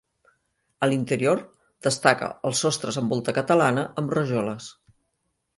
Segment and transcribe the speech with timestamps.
[0.85, 1.43] A l'interior
[1.89, 4.75] destaca els sostres amb volta catalana amb rajoles.